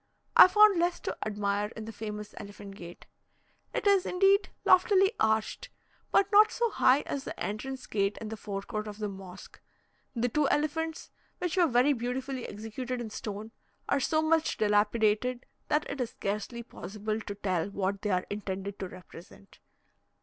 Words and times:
I 0.35 0.47
found 0.47 0.79
less 0.79 0.99
to 1.01 1.15
admire 1.27 1.67
in 1.75 1.85
the 1.85 1.91
famous 1.91 2.33
Elephant 2.37 2.73
gate. 2.75 3.05
It 3.71 3.85
is, 3.85 4.03
indeed, 4.07 4.49
loftily 4.65 5.11
arched, 5.19 5.69
but 6.11 6.31
not 6.31 6.51
so 6.51 6.71
high 6.71 7.01
as 7.01 7.23
the 7.23 7.39
entrance 7.39 7.85
gate 7.85 8.17
in 8.19 8.29
the 8.29 8.35
fore 8.35 8.63
court 8.63 8.87
of 8.87 8.97
the 8.97 9.07
mosque; 9.07 9.61
the 10.15 10.27
two 10.27 10.49
elephants, 10.49 11.11
which 11.37 11.55
were 11.55 11.67
very 11.67 11.93
beautifully 11.93 12.47
executed 12.47 12.99
in 12.99 13.11
stone, 13.11 13.51
are 13.87 13.99
so 13.99 14.23
much 14.23 14.57
dilapidated, 14.57 15.45
that 15.67 15.87
it 15.87 16.01
is 16.01 16.09
scarcely 16.09 16.63
possible 16.63 17.19
to 17.21 17.35
tell 17.35 17.69
what 17.69 18.01
they 18.01 18.09
are 18.09 18.25
intended 18.31 18.79
to 18.79 18.87
represent. 18.87 19.59